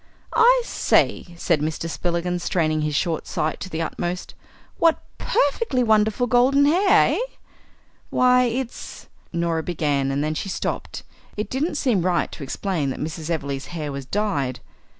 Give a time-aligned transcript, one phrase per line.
[0.33, 1.87] "I say," said Mr.
[1.87, 4.33] Spillikins, straining his short sight to the uttermost,
[4.79, 7.19] "what perfectly wonderful golden hair, eh?"
[8.09, 11.03] "Why, it's" Norah began, and then she stopped.
[11.37, 13.29] It didn't seem right to explain that Mrs.
[13.29, 14.59] Everleigh's hair was dyed.